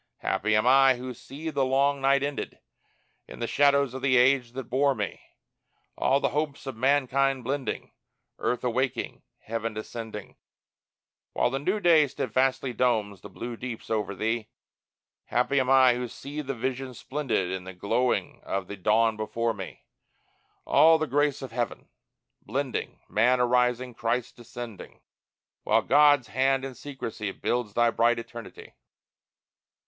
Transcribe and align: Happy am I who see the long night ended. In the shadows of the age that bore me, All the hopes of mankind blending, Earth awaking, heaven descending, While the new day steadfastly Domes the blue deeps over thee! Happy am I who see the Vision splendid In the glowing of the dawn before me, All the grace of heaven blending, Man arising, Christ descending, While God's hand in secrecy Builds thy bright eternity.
Happy 0.21 0.55
am 0.55 0.65
I 0.65 0.95
who 0.95 1.13
see 1.13 1.51
the 1.51 1.63
long 1.63 2.01
night 2.01 2.23
ended. 2.23 2.57
In 3.27 3.37
the 3.37 3.45
shadows 3.45 3.93
of 3.93 4.01
the 4.01 4.17
age 4.17 4.53
that 4.53 4.63
bore 4.63 4.95
me, 4.95 5.21
All 5.95 6.19
the 6.19 6.29
hopes 6.29 6.65
of 6.65 6.75
mankind 6.75 7.43
blending, 7.43 7.91
Earth 8.39 8.63
awaking, 8.63 9.21
heaven 9.41 9.75
descending, 9.75 10.37
While 11.33 11.51
the 11.51 11.59
new 11.59 11.79
day 11.79 12.07
steadfastly 12.07 12.73
Domes 12.73 13.21
the 13.21 13.29
blue 13.29 13.55
deeps 13.55 13.91
over 13.91 14.15
thee! 14.15 14.47
Happy 15.25 15.59
am 15.59 15.69
I 15.69 15.93
who 15.93 16.07
see 16.07 16.41
the 16.41 16.55
Vision 16.55 16.95
splendid 16.95 17.51
In 17.51 17.65
the 17.65 17.71
glowing 17.73 18.41
of 18.43 18.65
the 18.67 18.77
dawn 18.77 19.15
before 19.15 19.53
me, 19.53 19.83
All 20.65 20.97
the 20.97 21.05
grace 21.05 21.43
of 21.43 21.51
heaven 21.51 21.89
blending, 22.41 23.01
Man 23.07 23.39
arising, 23.39 23.93
Christ 23.93 24.35
descending, 24.35 25.01
While 25.61 25.83
God's 25.83 26.29
hand 26.29 26.65
in 26.65 26.73
secrecy 26.73 27.31
Builds 27.31 27.75
thy 27.75 27.91
bright 27.91 28.17
eternity. 28.17 28.73